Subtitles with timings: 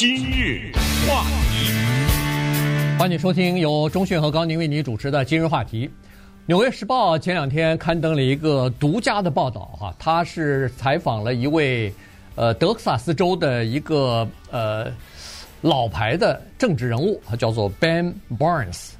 [0.00, 0.72] 今日
[1.06, 5.86] 话题，欢迎收听由钟讯和高宁为你主持的《今日话题》。
[6.46, 11.92] 《纽约时报》前两天刊登了一个独家的报道，哈，他是采访了一位
[12.34, 14.90] 呃德克萨斯州的一个呃
[15.60, 18.92] 老牌的政治人物，他叫做 Ben Barnes。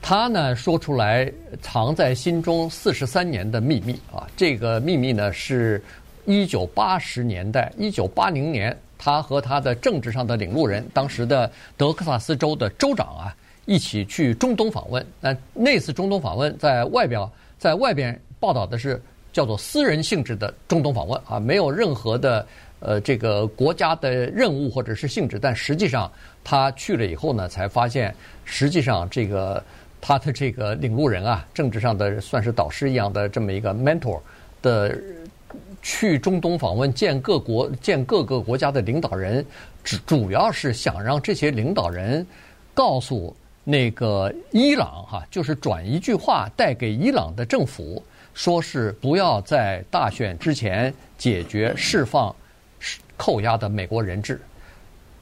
[0.00, 1.28] 他呢说出来
[1.60, 5.82] 藏在心中四十三年的秘密啊，这个秘密呢是
[6.26, 13.34] 一九八十年代，一九八零年，他和他的政治上的领路人，当时的德克萨斯州的州长啊。
[13.70, 18.98] 一起去中东访问，那那次中东访问在外表在外边报道的是
[19.30, 22.46] 叫做私人性质的中东访问啊，没有任何的
[22.80, 26.10] 呃这个国家的任务或者是性质，但实际上
[26.42, 28.14] 他去了以后呢，才发现
[28.46, 29.62] 实际上这个
[30.00, 34.18] 他的这个领路人啊，政治上的算是导师一样的这么一个 mentor
[34.62, 34.98] 的
[35.88, 39.42] 去中东访问见各国见各个国家的领导人，
[39.82, 42.24] 主主要是想让这些领导人
[42.74, 43.34] 告诉。
[43.64, 52.34] 那个伊朗哈，就是转一句话带给伊朗的政府，说是不要在大选之前解决释放
[53.16, 54.40] 扣押的美国人质。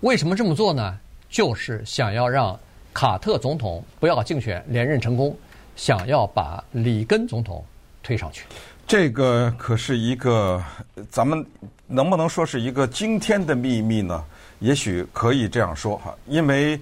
[0.01, 0.97] 为什么这么做呢？
[1.29, 2.59] 就是想要让
[2.93, 5.37] 卡特总统不要竞选连任成功，
[5.75, 7.65] 想要把里根总统
[8.01, 8.45] 推上去。
[8.87, 10.63] 这个可是一个，
[11.11, 11.45] 咱们
[11.87, 14.25] 能不能说是一个惊天的秘密呢？
[14.61, 16.81] 也许可以这样说哈，因为。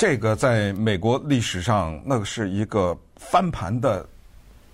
[0.00, 4.06] 这个在美国历史上，那是一个翻盘的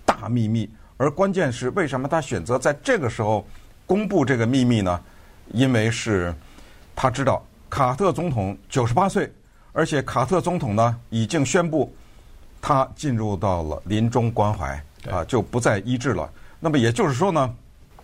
[0.05, 0.69] 大秘密。
[0.97, 3.43] 而关键是，为什么他选择在这个时候
[3.87, 5.01] 公布这个秘密呢？
[5.51, 6.31] 因为是
[6.95, 9.33] 他知道卡特总统九十八岁，
[9.73, 11.91] 而且卡特总统呢已经宣布
[12.61, 14.79] 他进入到了临终关怀
[15.09, 16.29] 啊，就不再医治了。
[16.65, 17.55] 那么也就是说呢，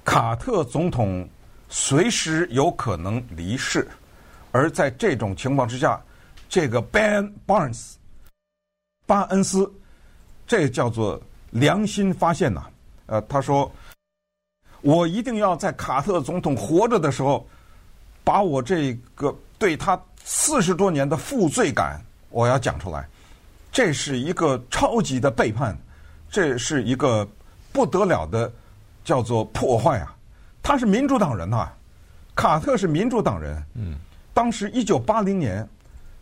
[0.05, 1.27] 卡特总统
[1.67, 3.87] 随时有可能离世。
[4.51, 5.99] 而在这种情况之下，
[6.47, 7.93] 这个 Ben Barnes，
[9.07, 9.67] 巴恩斯，
[10.45, 12.67] 这叫做良心发现呐。
[13.07, 13.71] 呃，他说
[14.81, 17.47] ：“我一定要在卡特总统活着的时候，
[18.23, 21.99] 把我这个对他四十多年的负罪感，
[22.29, 23.09] 我要讲出来。
[23.71, 25.75] 这是一个超级的背叛，
[26.29, 27.27] 这是一个
[27.73, 28.51] 不得了的
[29.03, 30.15] 叫做破坏啊！
[30.63, 31.69] 他是民主党人呐，
[32.35, 33.63] 卡特是民主党人。
[33.75, 33.95] 嗯，
[34.33, 35.67] 当时一九八零年。”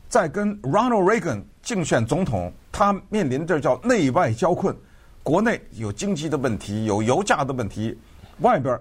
[0.10, 4.76] 在跟 Ronald Reagan 竞选总统，他面临着叫内外交困，
[5.22, 7.96] 国内有经济的问题，有油价的问题，
[8.40, 8.76] 外边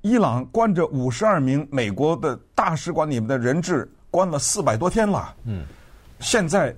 [0.00, 5.32] 伊朗关着五十二名美国的大使馆里面的人质，关了四百多天了。
[5.44, 5.64] 嗯，
[6.18, 6.74] 现在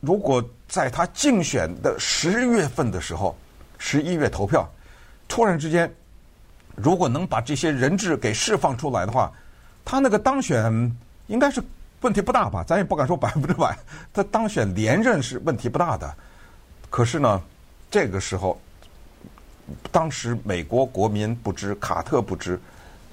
[0.00, 3.38] 如果在他竞选的十月份的时候，
[3.78, 4.68] 十一月投票，
[5.28, 5.88] 突然之间，
[6.76, 9.32] 如果能把这些人质给释放出来的话，
[9.84, 11.60] 他那个当选应该是。
[12.02, 12.62] 问题不大吧？
[12.62, 13.76] 咱也不敢说百分之百，
[14.12, 16.14] 他当选连任是问题不大的。
[16.90, 17.40] 可是呢，
[17.90, 18.60] 这个时候，
[19.90, 22.60] 当时美国国民不知，卡特不知，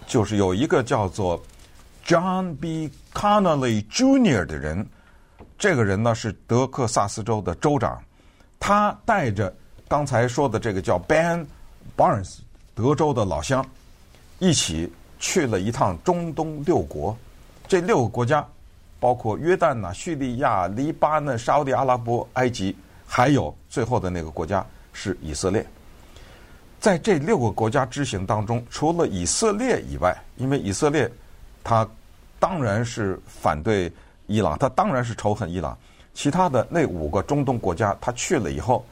[0.06, 1.41] 就是有一个叫做
[2.06, 2.91] John B.
[3.13, 4.45] Connolly Jr.
[4.45, 4.85] 的人，
[5.57, 8.03] 这个人呢是德克萨斯州的州长，
[8.59, 9.51] 他带着
[9.88, 11.47] 刚才说的这个叫 Ben
[11.95, 12.40] Barnes
[12.76, 13.66] 德州的老乡，
[14.40, 17.16] 一起去了一趟中东六国，
[17.68, 18.46] 这六个国家。
[19.00, 22.74] 包括约旦呐、叙利亚、黎巴嫩、沙乌地阿拉伯、埃及，
[23.06, 25.66] 还有最后的那个国家是以色列。
[26.80, 31.12] 在这六个国家之行当中，除了以色列以外，因为以色列
[31.66, 31.86] 他
[32.40, 33.92] 当然是反对
[34.28, 35.78] 伊朗，他当然是仇恨伊朗。
[36.14, 38.86] 其他的那五个中东国家，他去了以后，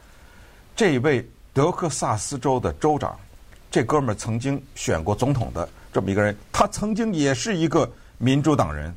[0.76, 3.18] 这位德克萨斯州的州长，
[3.72, 8.94] 这哥们儿曾经选过总统的这么一个人，他曾经也是一个民主党人。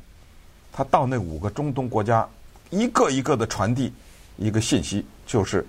[0.73, 2.27] 他到那五个中东国家，
[2.69, 3.93] 一个一个的传递
[4.35, 5.65] 一个信息，就是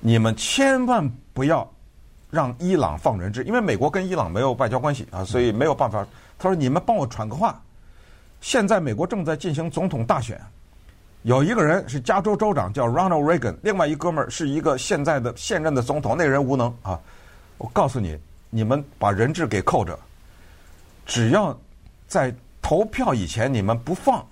[0.00, 1.66] 你们千万不要
[2.28, 6.04] 让伊朗放人质，因为美国跟伊朗没有外交关系啊，所以没有办法。
[6.36, 7.62] 他说：“你们帮我传个话，
[8.40, 10.40] 现在美国正在进行总统大选，
[11.22, 16.98] 有一个人是加州州长叫 Ronald Reagan，另外一哥们儿是一个现在的现任的总统，那个人无能啊。
[17.58, 18.18] 我告诉你，
[18.48, 19.98] 你们把人质给扣着，
[21.04, 21.54] 只要
[22.06, 24.22] 在。”投票以前你们不放，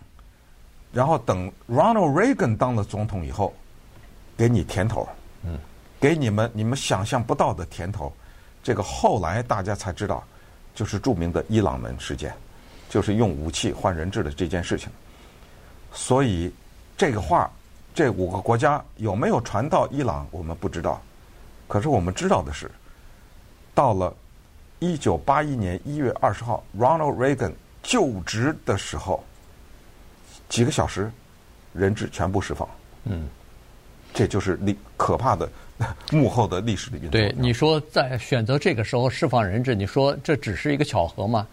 [0.92, 3.54] 然后等 Ronald Reagan 当了总统以后，
[4.36, 5.08] 给你甜头，
[5.42, 5.58] 嗯，
[5.98, 8.12] 给你们你们想象不到的甜头。
[8.62, 10.22] 这个后来大家才知道，
[10.74, 12.34] 就是著名的伊朗门事件，
[12.90, 14.90] 就是用武器换人质的这件事情。
[15.90, 16.52] 所以
[16.94, 17.50] 这个话，
[17.94, 21.00] 这五个国家有没有传到伊朗，我们不知道。
[21.66, 22.70] 可是我们知道的是，
[23.76, 24.12] 到了
[24.78, 27.52] 一九八一年一月二十号，Ronald Reagan。
[27.82, 29.22] 就职的时候，
[30.48, 31.08] 几个小时，
[31.72, 32.68] 人质全部释放。
[33.04, 33.28] 嗯，
[34.12, 35.48] 这就是历可怕的
[36.10, 37.12] 幕后的历史的运作。
[37.12, 41.46] 对，你说在选择这个时候释放人质，你说这只是一个巧合吗？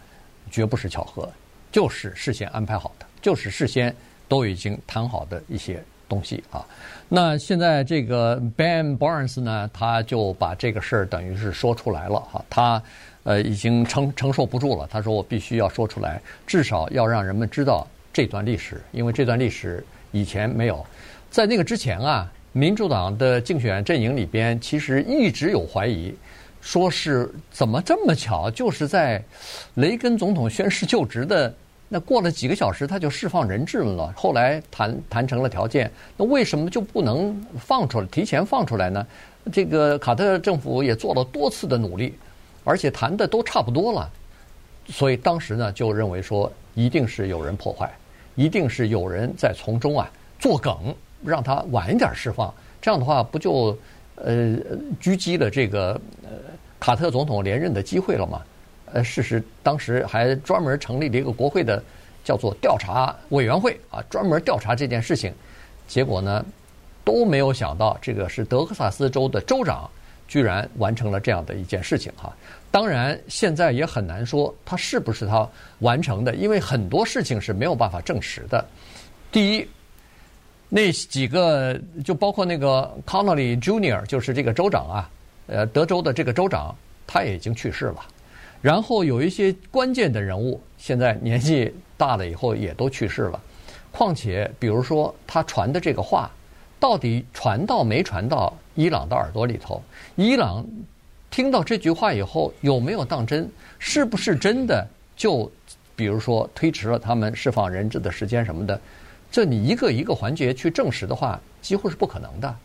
[0.50, 1.32] 绝不是巧合，
[1.70, 3.94] 就是事先安排好的，就是事先
[4.26, 6.64] 都已经谈好的一些东西啊。
[7.08, 12.82] 那现在这个 Ben Barnes 呢，他就把这个事儿等于是说出来了哈，他
[13.24, 20.84] 呃已经承承受不住了，他说我必须要说出来，至少要让人们知道这段历史，因为这段历史以前没有。
[21.30, 26.14] 在那个之前啊，民主党的竞选阵营里边其实一直有怀疑，
[26.60, 29.22] 说是怎么这么巧，就是在
[29.74, 31.52] 雷根总统宣誓就职的
[31.94, 34.12] 那过了几个小时，他就释放人质了。
[34.16, 39.06] 后来谈谈成了条件，那为什么就不能放出来，提前放出来呢？
[39.52, 42.12] 这个卡特政府也做了多次的努力，
[42.64, 44.10] 而且谈的都差不多了，
[44.88, 47.88] 所以当时呢就认为说，一定是有人破坏，
[48.34, 50.92] 一定是有人在从中啊作梗。
[51.24, 52.52] 让他晚一点释放，
[52.82, 53.78] 这样的话不就
[54.16, 54.58] 呃
[55.00, 55.92] 狙击了这个
[56.24, 56.30] 呃
[56.80, 58.42] 卡特总统连任的机会了吗？
[58.94, 61.82] 呃，事实当时还专门成立了一个国会的
[62.22, 65.34] 叫做调查委员会啊，专门调查这件事情。
[65.88, 66.46] 结果呢
[67.04, 69.90] 都没有想到，这个是德克萨斯州的州长
[70.28, 72.32] 居然完成了这样的一件事情哈。
[72.70, 75.48] 当然现在也很难说他是不是他
[75.80, 78.64] 完成的，因为很多事情是没有办法证实的。
[79.32, 79.68] 第一。
[80.66, 85.10] 那几个就包括那个 Connolly Junior，就是这个州长啊，
[85.46, 86.74] 呃，德州的这个州长，
[87.06, 88.04] 他也已经去世了。
[88.64, 93.38] 然后有一些关键的人物，现在年纪大了以后也都去世了。
[93.92, 96.30] 况且，比如说他传的这个话，
[96.80, 99.82] 到底传到没传到伊朗的耳朵里头？
[100.16, 100.66] 伊朗
[101.30, 103.46] 听到这句话以后有没有当真？
[103.78, 104.88] 是不是真的？
[105.14, 105.52] 就
[105.94, 108.80] 比如说推迟了他们释放人质的时间什么的？
[109.30, 112.56] 这你一个一个环节去证实的话，几乎是不可能的。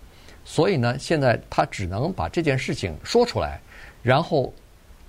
[0.46, 3.60] 所以呢，现在他只能把这件事情说出来，
[4.02, 4.54] 然后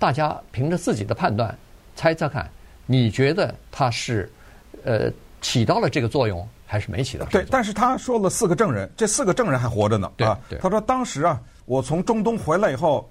[0.01, 1.55] 大家凭着自己的判断
[1.95, 2.49] 猜测看，
[2.87, 4.27] 你觉得他是
[4.83, 5.11] 呃
[5.41, 7.25] 起到了这个作用，还是没起到？
[7.27, 10.11] 对，但是他说了四个证人，这四个证人还活着呢。
[10.17, 13.07] 对啊，他说当时啊，我从中东回来以后，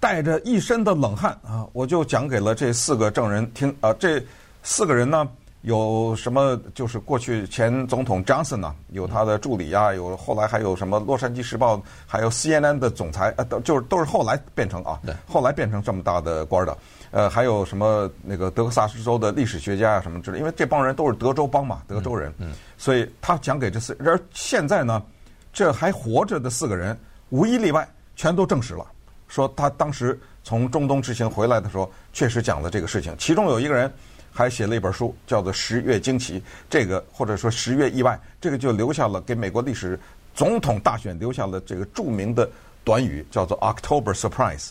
[0.00, 4.20] 带着一身的冷汗啊，我就讲给了这四个证人听啊，这
[4.64, 5.28] 四个人呢。
[5.64, 6.60] 有什么？
[6.74, 11.76] 就是过去前总统 Johnson 呢，有他的助理啊，有后来还有什么《洛杉矶时报》，
[12.06, 16.76] 还有 CNN 的总裁，呃，都就是都是后来变成啊，后来变成这么大的官的。
[17.12, 22.30] 呃，还有什么那个德克萨斯州的历史学家啊什么之类，因为这帮人都是德州帮嘛，德州人，
[22.76, 25.02] 所以他讲给这四，而现在呢，
[25.50, 26.94] 这还活着的四个人，
[27.30, 28.84] 无一例外全都证实了，
[29.28, 33.90] 说他当时从中东之行回来的时候，确实讲了这个事情，其中有一个人。
[34.34, 39.98] 还写了一本书，叫做《十月惊奇》，这个或者说《十月意外》，这个就留下了给美国历史
[40.34, 42.50] 总统大选留下了这个著名的
[42.82, 44.70] 短语，叫做 “October Surprise”。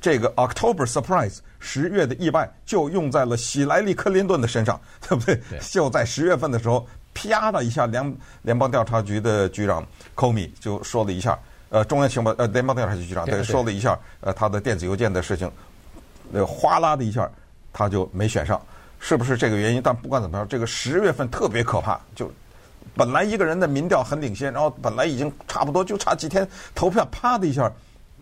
[0.00, 5.36] 这个 “October Surprise” 十月的意外就用在了希莱利·克林顿的身上， 对不对？
[5.48, 6.84] 对就在十月份的时候，
[7.14, 11.38] 啪的一下，联联邦调查局的局长 Comey 就说了一下，
[11.70, 15.50] 呃，中央情报呃联邦调查局局长对说了一下，呃，他的电子邮件的事情，
[16.30, 17.30] 那哗啦的一下，
[17.72, 18.60] 他就没选上。
[19.06, 19.82] 是不是这个原因？
[19.82, 22.00] 但不管怎么样，这个十月份特别可怕。
[22.14, 22.32] 就
[22.96, 27.70] 本来一个人的民调很领先，然后本来已经差不多就差几天投票，啪的一下，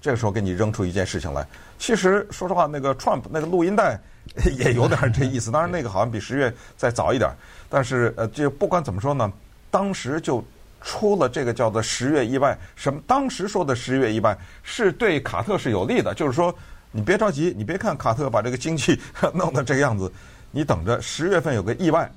[0.01, 1.47] 这个时候给你扔出一件事情来。
[1.79, 3.97] 其实说实话，那个 Trump 那个录音带
[4.59, 5.53] 也有点这意思。
[5.53, 7.31] 当然那个好像比十月再早一点。
[7.69, 9.33] 但是呃，就不管怎么说呢，
[9.71, 10.45] 当时就
[10.81, 12.59] 出了这个叫做十月意外。
[12.75, 13.01] 什么？
[13.07, 16.53] 当时说的十月意外是对卡特是有利的，就是说
[16.91, 19.01] 你别着急，你别看卡特把这个经济
[19.33, 20.11] 弄得这个样子。
[20.53, 22.09] 你等着，十月份有个意外，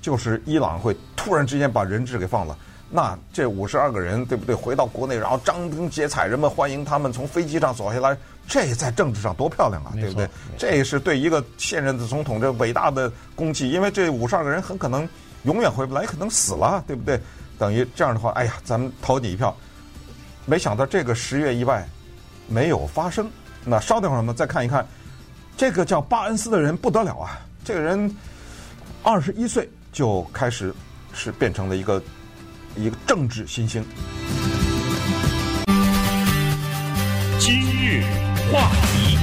[0.00, 2.56] 就是伊朗会突然之间把人质给放了。
[2.90, 4.54] 那这五十二个人，对不对？
[4.54, 10.28] 回到国内，然后张灯结彩，人们欢迎他们从飞机上走下来，这在政治上多漂亮啊，对不对？
[10.58, 15.08] 这是对一个现任的总统这伟大的功绩，因为这五十二个人很可能
[15.44, 17.20] 永远回不来，可能死了，对不对？
[17.58, 19.54] 等于这样的话，哎呀，咱们投你一票。
[20.44, 21.86] 没想到这个十月意外
[22.48, 23.30] 没有发生。
[23.64, 24.86] 那稍等会儿，我们再看一看，
[25.56, 27.40] 这个叫巴恩斯的人不得了啊！
[27.64, 28.10] 这个人
[29.04, 30.74] 二十一岁就开始
[31.14, 32.02] 是变成了一个
[32.74, 33.84] 一个政治新星。
[37.38, 38.02] 今日
[38.52, 39.16] 话题，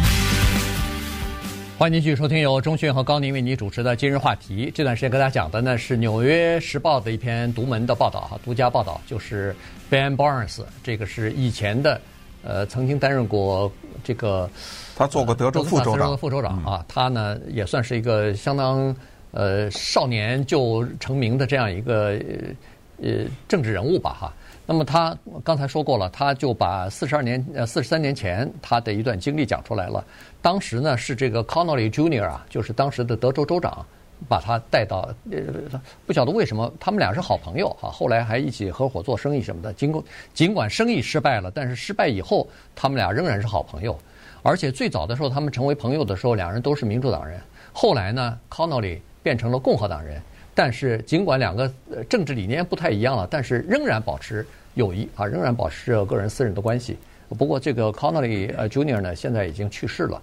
[1.77, 4.71] 欢迎继续收听由钟迅和高宁为您主持的今日话题。
[4.73, 9.53] 这段时间跟大家讲的呢是《纽约时报》的一篇独门的报道哈，独家报道，就是
[9.91, 11.99] Ben Barnes，这个是以前的
[12.43, 13.71] 呃曾经担任过
[14.03, 14.49] 这个。
[14.95, 18.93] 他做过德州副州长，副州长啊，他呢也算是一个相当
[19.31, 22.19] 呃少年就成名的这样一个
[23.01, 24.33] 呃政治人物吧哈。
[24.65, 30.03] 那么他刚才说过了，他就把四十二年呃四十三年前他的一段经历讲出来了。
[30.41, 33.85] 当时呢是这个 Connolly Junior 啊，就是当时的德州州长，
[34.27, 35.39] 把他带到呃
[36.05, 39.71] 不晓得为什么他们俩是好朋友啊，后来还一起合伙做生意什么的。
[39.73, 43.97] 尽管尽管生意失败了，但是失败以后他们俩仍然是好朋友。
[44.41, 47.39] 而且最早的时候他们成为朋友的时候，两人都是民主党人。
[47.71, 50.21] 后来呢，Connolly 变成了共和党人，
[50.55, 51.71] 但是尽管两个
[52.09, 54.45] 政治理念不太一样了，但是仍然保持。
[54.75, 56.95] 友谊啊，仍然保持着个人私人的关系。
[57.37, 60.21] 不过，这个 Connolly 呃 Junior 呢，现在已经去世了。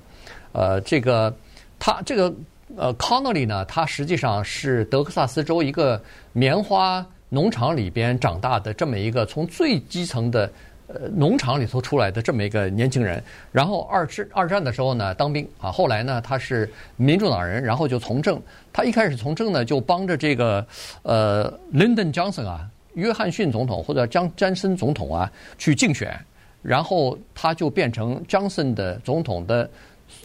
[0.53, 1.35] 呃，这个
[1.79, 2.33] 他这个
[2.75, 10.51] 呃 Connolly 呢，他实际上是德克萨斯州一个棉花农场里边长大的这么一个从最基层的
[10.89, 13.23] 呃农场里头出来的这么一个年轻人。
[13.53, 18.41] 然后二战二战的时候呢，当兵啊，后来呢，他是民主党人，然后就从政。
[18.73, 20.67] 他一开始从政呢，就帮着这个
[21.03, 22.69] 呃 Lyndon Johnson 啊。
[22.95, 26.19] 约翰逊总统或者江詹森总统啊，去竞选，
[26.63, 29.69] 然后他就变成江森的总统的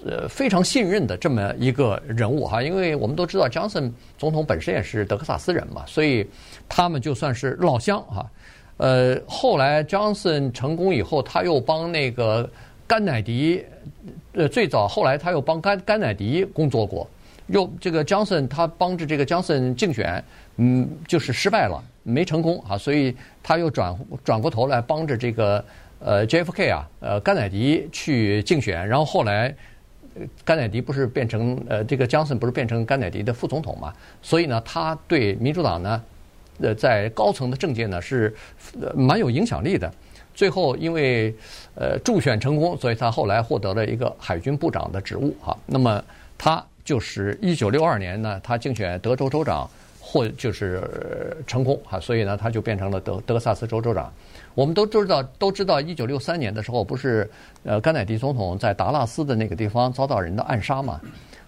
[0.06, 6.28] 呃非常信任的这么一个人物哈，因为我们都知道 Johnson 总统本身也是德克萨斯人嘛，所以
[6.68, 8.30] 他们就算是老乡哈。
[8.78, 12.50] 呃，后来 Johnson 成功以后，他又帮那个
[12.88, 13.64] 甘乃迪，
[14.34, 17.08] 呃，最早后来他又帮甘甘乃迪工作过，
[17.48, 20.24] 又这个 Johnson 他帮着这个 Johnson 竞选，
[20.58, 21.84] 嗯，就是失败了。
[22.04, 25.64] 没成功啊，所以他又转转过头来帮着这个
[26.00, 29.56] 呃 JFK 啊，呃甘乃迪去竞选，然后后来
[30.44, 36.04] 甘乃迪不是变成呃这个江森不是变成甘乃迪的副总统嘛，所以呢，他对民主党呢
[36.60, 38.34] 呃在高层的政界呢是
[38.96, 39.92] 蛮有影响力的。
[40.34, 41.34] 最后因为
[41.76, 45.58] 呃助选成功，所以他后来获得了一个海军部长的职务哈。
[45.66, 46.04] 那么
[46.38, 49.70] 他就是一九六二年呢，他竞选德州州长。
[50.12, 54.12] 或就是成功哈，所以呢，他就变成了德德克萨斯州州长。
[54.54, 57.32] 我们都知道，都知道，一九六三年的时候，不是
[57.64, 61.00] 呃甘乃迪总统在达拉斯的那个地方遭到人的暗杀嘛？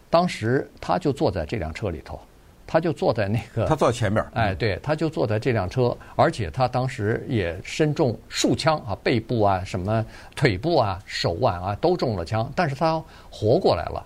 [0.09, 2.17] 当时他就坐在这辆车里头，
[2.65, 10.05] 他就坐在那个他坐在前面，哎，对，他就坐在这辆车，而且他当时也身中数枪啊，背部啊、什么
[10.37, 14.01] 腿部啊、手腕啊都中了枪，但是他活过来了。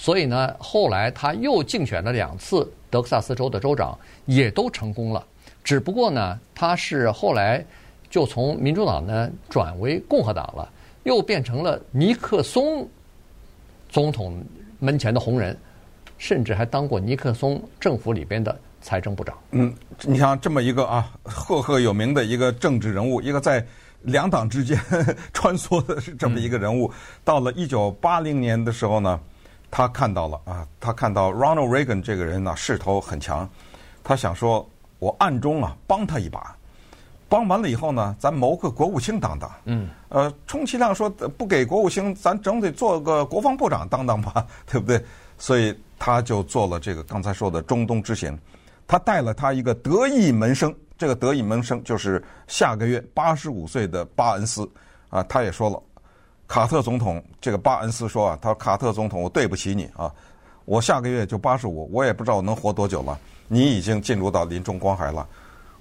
[0.00, 5.26] 所以呢，后来他又竞选了两次德克萨斯州的州长，也都成功了。
[5.64, 7.62] 只不过呢，他是后来
[8.08, 10.70] 就从民主党呢转为共和党了，
[11.02, 12.88] 又变成了尼克松
[13.88, 14.40] 总统
[14.78, 15.58] 门前的红人，
[16.16, 19.36] 甚至还当过尼克松政府里边的财政部长。
[19.50, 19.74] 嗯，
[20.04, 23.66] 你像这么一个啊赫赫有名的一个政治人物，一个在
[24.02, 24.78] 两党之间
[25.32, 26.88] 穿梭的是这么一个人物，
[27.24, 29.18] 到了一九八零年的时候呢。
[29.70, 33.48] 他看到了啊，他看到 Ronald Reagan 这个人呢势头很强，
[34.02, 36.56] 他想说，我暗中啊帮他一把，
[37.28, 39.50] 帮完了以后呢，咱谋个国务卿当当。
[39.66, 39.88] 嗯。
[40.08, 45.04] 呃，充其量说不给国务卿，咱总得做个国防部长当当吧， 对不对？
[45.36, 48.36] 所以他就做了这个刚才说的中东之行，
[48.86, 54.68] 他带了他一个得意门生，这个得意门生就是下个月八十五岁的巴恩斯
[55.10, 55.82] 啊，他也说了。
[56.48, 60.10] 卡特总统，这个巴恩斯说啊，他说卡特总统，我对不起你啊，
[60.64, 63.16] 我下个月就八十五，我也不知道我能活多久了。
[63.46, 65.28] 你已经进入到临终关怀了，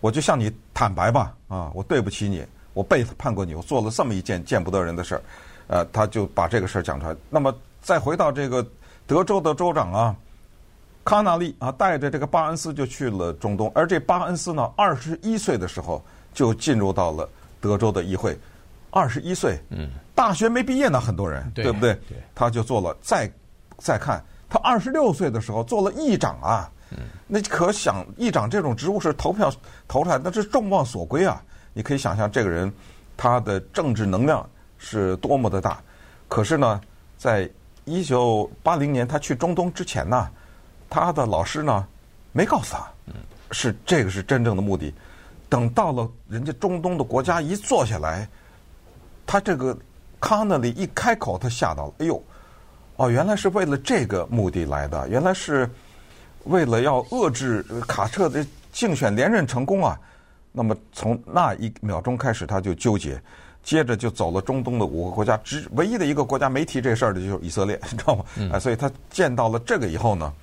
[0.02, 5.22] 我就向你坦白吧，啊，我对不起你，我背叛过你，我做了这么一件见不得人的事儿，
[5.68, 7.16] 呃，他就把这个事儿讲出来。
[7.30, 8.66] 那么再回到这个
[9.06, 10.16] 德州的州长啊，
[11.06, 17.30] 卡纳利啊，带着这个巴恩斯就去了中东，而这巴恩斯呢，二十一岁的时候就进入到了
[17.62, 18.38] 德州的议会。
[18.90, 21.94] 二十一岁，嗯，大学没毕业呢，很多人，对，对不对？
[22.10, 22.98] 对，他就做了。
[23.04, 23.32] 再
[23.78, 24.20] 再看，
[24.50, 26.98] 他二十六岁的时候做了议长啊，嗯，
[27.28, 29.54] 那可想议长这种职务是投票
[29.88, 31.40] 投出来，那是众望所归啊。
[31.72, 32.74] 你可以想象这个人
[33.16, 34.44] 他的政治能量
[34.80, 35.80] 是多么的大。
[36.28, 36.82] 可是呢，
[37.16, 37.48] 在
[37.86, 40.28] 一九八零年他去中东之前呢，
[40.90, 41.86] 他的老师呢
[42.32, 43.14] 没告诉他，嗯，
[43.52, 44.92] 是这个是真正的目的。
[45.48, 48.28] 等到了人家中东的国家一坐下来。
[49.30, 49.78] 他这个
[50.20, 51.94] 康纳利一开口，他吓到了。
[52.00, 52.24] 哎呦，
[52.96, 55.70] 哦，原来是为了这个目的来的，原来是
[56.46, 60.00] 为了要遏制卡特的竞选连任成功啊。
[60.52, 63.22] 那么从那一秒钟开始，他就纠结，
[63.64, 68.26] 接着就走了中东的五个国家，只唯一的一个国家没提这事儿的就是以色列，你知道吗？
[68.54, 70.34] 啊，所以他见到了这个以后呢，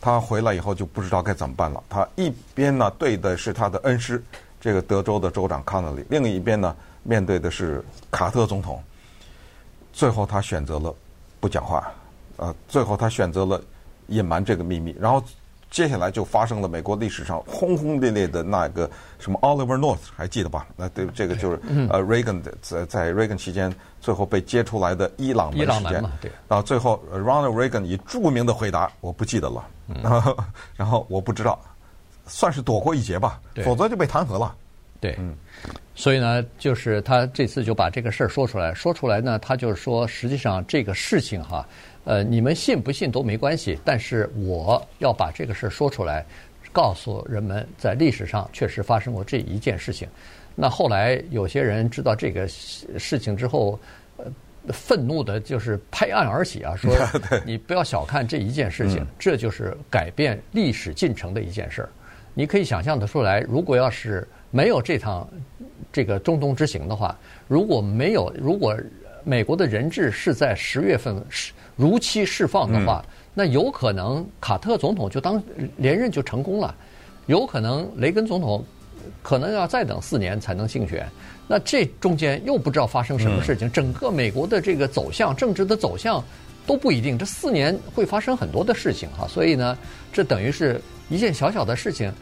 [0.00, 1.82] 他回来以后就不知道该怎么办了。
[1.88, 4.22] 他一边呢对的是他的恩师，
[4.60, 6.74] 这个德州的州长康纳利，另一边呢。
[7.04, 8.80] 面对的是卡特总统，
[9.92, 10.94] 最后他选择了
[11.40, 11.92] 不讲话，
[12.36, 13.60] 呃，最后他选择了
[14.08, 15.22] 隐瞒这个秘密，然后
[15.70, 20.66] 接下来就发生了美国历史上轰轰烈烈的那个什么 Oliver North，还记得吧？
[20.76, 21.58] 那对，这个就是
[21.90, 26.02] 呃 Reagan 在在 Reagan 期间最后被揭出来的伊朗门事件。
[26.48, 29.64] 然后最后 Ronald Reagan 以著名的回答，我不记得了，
[30.02, 30.36] 然后
[30.76, 31.58] 然后我不知道，
[32.26, 34.54] 算是躲过一劫吧，否则就被弹劾了。
[35.00, 35.16] 对。
[35.18, 35.34] 嗯。
[35.94, 41.66] 所以呢，就是他这次就把这个事儿说出来，说出来呢，他就是说，实际上这个事情哈。
[42.04, 46.24] 呃，你们信不信都没关系，但是我要把这个事儿说出来，
[46.72, 50.08] 告诉人们，在历史上确实发生过这一件事情。
[50.56, 53.78] 那后来有些人知道这个事情之后，
[54.16, 54.24] 呃，
[54.70, 56.92] 愤怒的就是拍案而起啊， 说
[57.46, 61.88] 你不要小看这一件事情，这就是改变历史进程的一件事儿。
[62.34, 65.28] 你可以想象得出来，如果要是没有这趟
[65.92, 68.76] 这个中东之行的话，如果没有，如果
[69.24, 71.14] 美国的人质是在十月份
[71.76, 75.42] 如期释放的话，那有可能卡特总统就当
[75.76, 76.74] 连任就成功了，
[77.26, 78.64] 有可能雷根总统
[79.22, 81.06] 可能要再等四年才能竞选，
[81.46, 86.22] 那这中间又不知道发生什么事情，整个美国的这个走向、政治的走向
[86.66, 89.78] 都不一定，这四年会发生很多的事情哈，所以呢，
[90.12, 92.12] 这等于是一件小小的事情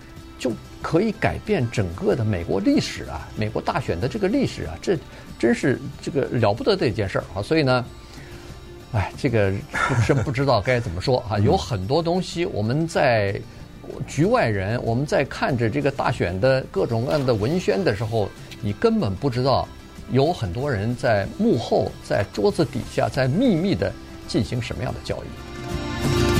[0.40, 0.50] 就
[0.82, 4.99] 可以改变整个的美国历史啊，美国大选的这个历史啊，这
[5.38, 7.85] 真是这个了不得的一件事儿啊，所以呢。
[8.92, 9.52] 哎，这个
[10.04, 11.38] 真不知道该怎么说啊！
[11.38, 13.40] 有很多东西，我们在
[14.04, 18.28] 局外人，我们在看着这个大选的各种各样的文宣的时候，
[18.61, 19.68] 你根本不知道
[20.11, 23.92] 有很多人在幕后，在桌子底下，在秘密的
[24.26, 26.39] 进行什么样的交易。